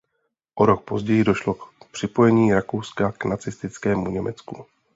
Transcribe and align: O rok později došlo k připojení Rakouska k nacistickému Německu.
O 0.55 0.65
rok 0.65 0.83
později 0.85 1.23
došlo 1.23 1.53
k 1.53 1.85
připojení 1.91 2.53
Rakouska 2.53 3.11
k 3.11 3.25
nacistickému 3.25 4.07
Německu. 4.07 4.65